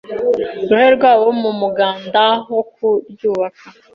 uruhare 0.63 0.89
rwabo 0.97 1.27
mu 1.41 1.51
muganda 1.61 2.23
wo 2.53 2.63
kuryubaka. 2.73 3.65